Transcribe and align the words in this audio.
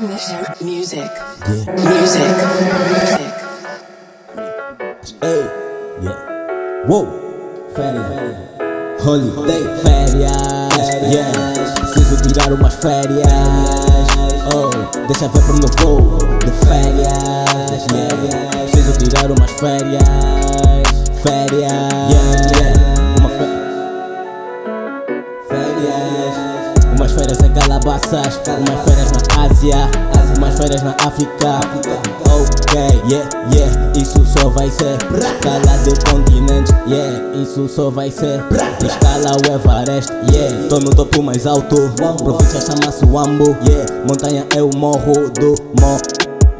Music. 0.00 0.62
Music. 0.62 1.10
Music. 1.82 2.34
Ei, 5.22 5.44
yeah. 6.02 6.18
Uou, 6.88 7.06
férias, 7.74 8.04
holiday, 9.04 9.64
férias, 9.82 10.88
yeah. 11.10 11.32
Preciso 11.92 12.16
tirar 12.22 12.52
umas 12.52 12.74
férias. 12.74 13.32
Oh, 14.54 14.70
deixa 15.08 15.28
ver 15.28 15.42
pro 15.42 15.54
meu 15.54 15.68
voo 15.80 16.18
de 16.38 16.52
férias, 16.66 17.84
yeah. 17.92 18.48
Preciso 18.70 18.92
tirar 18.98 19.30
umas 19.30 19.50
férias, 19.52 20.04
férias, 21.22 21.72
yeah, 22.12 22.32
yeah. 22.60 22.74
Uma 23.18 23.28
fe... 23.28 23.46
férias, 25.48 26.34
umas 27.08 27.12
férias 27.12 27.38
em 27.42 27.52
Calabasas, 27.52 28.40
umas 28.46 28.84
férias 28.84 29.12
na 29.12 29.44
Ásia, 29.44 29.76
umas 30.36 30.58
férias 30.58 30.82
na 30.82 30.94
África. 31.00 31.60
Ok, 32.30 32.78
yeah, 33.08 33.28
yeah, 33.52 33.92
isso 33.96 34.24
só 34.26 34.48
vai 34.50 34.70
ser 34.70 34.96
escala 35.16 35.78
de 35.84 36.10
continente, 36.10 36.72
yeah, 36.86 37.42
isso 37.42 37.68
só 37.68 37.90
vai 37.90 38.10
ser 38.10 38.42
escala 38.84 39.36
o 39.36 39.52
Everest, 39.52 40.12
yeah, 40.32 40.68
tô 40.68 40.78
no 40.78 40.90
topo 40.90 41.22
mais 41.22 41.46
alto, 41.46 41.76
província 42.22 42.60
chama-se 42.60 43.04
Wambo, 43.06 43.56
yeah, 43.66 43.86
montanha 44.06 44.46
é 44.54 44.62
o 44.62 44.70
morro 44.76 45.30
do 45.30 45.54
Mo. 45.80 45.98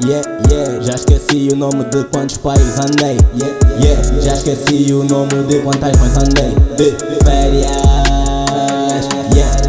Yeah, 0.00 0.22
yeah, 0.48 0.80
já 0.80 0.94
esqueci 0.94 1.48
o 1.52 1.56
nome 1.56 1.82
de 1.86 2.04
quantos 2.04 2.36
países 2.36 2.78
andei. 2.78 3.16
Yeah, 3.34 3.82
yeah, 3.82 4.20
já 4.20 4.34
esqueci 4.34 4.92
o 4.92 5.02
nome 5.02 5.42
de 5.48 5.58
quantas 5.58 5.98
mais 5.98 6.16
andei. 6.16 6.54
De 6.76 7.24
férias, 7.24 7.97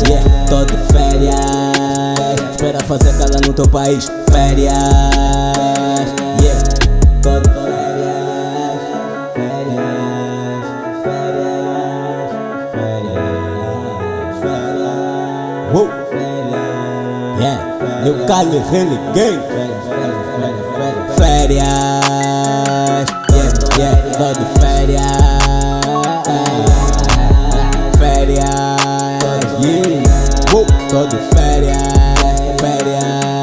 yeah, 0.09 0.23
tô 0.49 0.65
de 0.65 0.77
férias. 0.91 1.35
Espera 2.51 2.79
fazer 2.85 3.13
cala 3.17 3.39
no 3.45 3.53
teu 3.53 3.67
país. 3.69 4.11
Férias, 4.31 4.73
yeah, 6.41 6.61
tô 7.21 7.39
de 7.39 7.49
férias. 7.49 8.81
Férias, 9.33 10.65
férias, 11.03 12.31
férias, 12.73 13.21
férias. 14.41 15.73
Whoa. 15.73 15.89
Yeah, 17.39 17.59
New 18.03 18.25
Cali 18.25 18.59
Really 18.71 18.99
Gang. 19.13 19.39
Férias, 21.17 22.18
Tô 30.89 31.05
de 31.05 31.17
férias, 31.35 31.77
férias. 32.59 33.38